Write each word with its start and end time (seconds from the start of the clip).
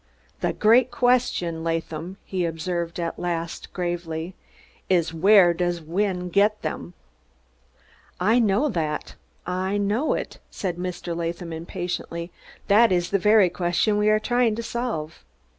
"Der 0.39 0.51
gread 0.53 0.89
question, 0.89 1.63
Laadham," 1.63 2.17
he 2.25 2.43
observed 2.43 2.99
at 2.99 3.19
last, 3.19 3.71
gravely, 3.71 4.33
"iss 4.89 5.11
vere 5.11 5.53
does 5.53 5.77
Vynne 5.79 6.31
ged 6.31 6.53
dem." 6.63 6.95
"I 8.19 8.39
know 8.39 8.67
that 8.67 9.13
I 9.45 9.77
know 9.77 10.15
it," 10.15 10.39
said 10.49 10.77
Mr. 10.77 11.15
Latham 11.15 11.53
impatiently. 11.53 12.31
"That 12.67 12.91
is 12.91 13.11
the 13.11 13.19
very 13.19 13.51
question 13.51 13.99
we 13.99 14.09
are 14.09 14.17
trying 14.17 14.55
to 14.55 14.63
solve." 14.63 15.23